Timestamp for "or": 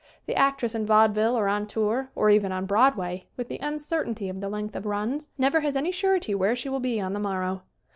1.35-1.47, 2.15-2.31